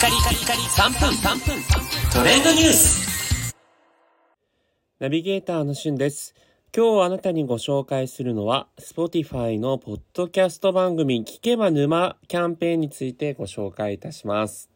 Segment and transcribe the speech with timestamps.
[0.00, 1.62] カリカリカリ3分3分
[2.10, 3.54] トレンドニュース
[4.98, 6.34] ナビゲーターのしゅんです。
[6.74, 14.70] 今日あなたにご紹介するのは、Spotify のポッドキャスト番組聞けば沼キャンペーンについてご紹介いたします。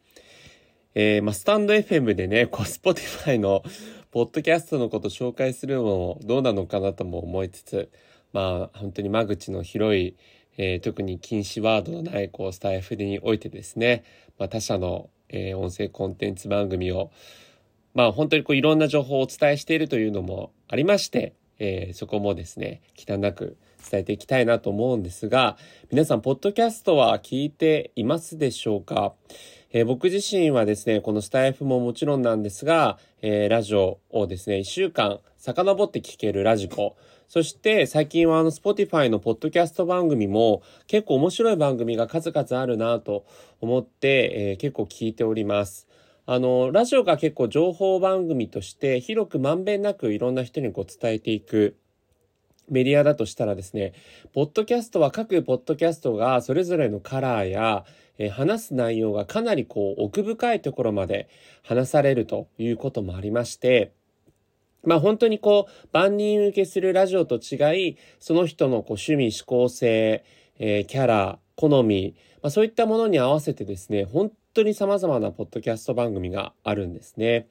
[0.93, 3.63] えー、まあ、スタンド FM でね、こう、Spotify の
[4.11, 7.89] ポッドキャストのこと紹介するのもどうなのかなとも思いつつ、
[8.31, 10.15] まあ、本当に間口の広い、
[10.57, 14.03] えー、特に禁止ワードのない、こう、スタイフにおいてですね、
[14.37, 17.11] まあ、他社の、えー、音声コンテンツ番組を、
[17.93, 23.57] まあ、本当にこう、いろんな情報をお伝えしているというのもありまして、えー、そこもですね、忌憚なく
[23.89, 25.57] 伝えていきたいなと思うんですが、
[25.91, 29.13] 皆さん、ポッドキャストは聞いていますでしょうか？
[29.77, 36.95] えー、僕自身はですね、このスタイフももちろんなんですが、えー、ラジオをですね、1週間遡って聞けるラジコ、
[37.27, 43.25] そして最近はあの Spotify のポッドキャスト番組も結構面白い番組が数々あるなと
[43.59, 45.89] 思って、えー、結構聞いております。
[46.25, 51.75] あの、ラジオが結構情報番組として広くまんべんなくいろんな人にこう伝えていく
[52.69, 53.93] メディアだとしたらですね、
[54.33, 57.85] ポッドキャストは各ポッドキャストがそれぞれのカラーや、
[58.17, 61.29] えー、話す内容がかなりこう奥深いところまで
[61.63, 63.93] 話されるということもありまして、
[64.83, 70.23] まあ本当にこう万人受けするラジオと違い、その人のこう趣味、思考性、
[70.59, 77.47] えー、キャラ、好み、まあ、そういったものに合わせてですね、本当に様々なポッドキャスト番組があるんですね。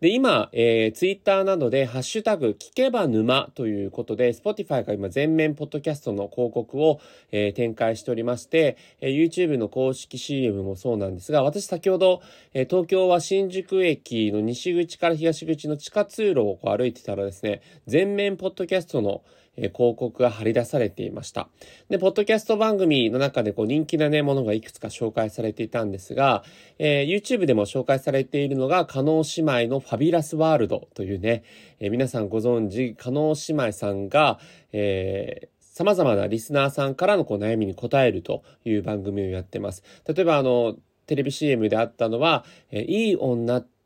[0.00, 7.00] で、今、えー、ツイッターなどで、ハッシュタグ、聞けば沼ということで、Spotify が今全面ポッドキャストの広告を、
[7.32, 12.22] えー、展開しておりまして、えー、YouTube の公式 CM もそうなんですが、私先ほど、
[12.54, 19.22] えー、東京は新宿駅の西口から東口の地下通路をこう歩いてたらですね、全面ポッドキャストの
[19.58, 21.48] え広告が貼り出されていました。
[21.88, 26.44] で、ポッドキャスト番組の中でこう人気なね、ものがいくつか紹介されていたんですが、
[26.78, 31.42] えー、YouTube でも紹介されているのが、加納姉妹のファビュラスワールドというね、
[31.80, 34.38] えー、皆さんご存知、加納姉妹さんが、
[34.72, 39.84] えー様々なリスナーさんからのこう悩みに答えるという番組をやってます。
[40.08, 40.74] 例えばあの、
[41.06, 43.77] テレビ CM であったのは、えいい女って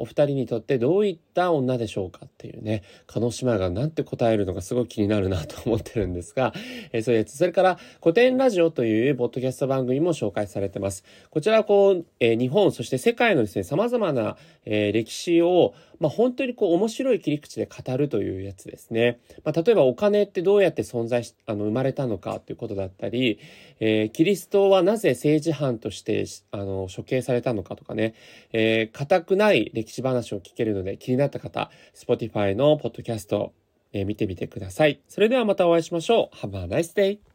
[0.00, 6.54] お二人にとってどういった女でしょうかっていうね、鹿児島がなんて答えるのかすごい気になるなと思ってるんですが、
[6.92, 7.36] えー、そうやつ。
[7.36, 11.04] それから古典ラジオというポッドキャスト番組も紹介されてます。
[11.28, 19.18] こちらはこう、えー、日本、そして世界のですね、様々な、えー、歴史を、まあ、本当にこう面白い切り口で語るというやつですね。
[19.44, 23.38] まあ、例えばお金ってどうやって存在し、あの、生まれたのかということだったり、
[23.80, 28.14] えー、キリストはなぜ政治犯として、あの、処刑されたのかとかね、
[28.54, 33.54] えー、固くない歴史話を聞けるので気になった方、Spotify のポッドキャスト、
[33.92, 35.00] えー、見てみてください。
[35.08, 36.36] それではまたお会いしましょう。
[36.36, 37.29] Have a nice day!